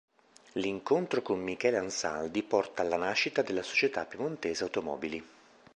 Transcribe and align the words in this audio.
L'incontro 0.53 1.21
con 1.21 1.39
Michele 1.43 1.77
Ansaldi 1.77 2.41
porta 2.41 2.81
alla 2.81 2.97
nascita 2.97 3.43
della 3.43 3.61
Società 3.61 4.03
Piemontese 4.03 4.63
Automobili. 4.63 5.23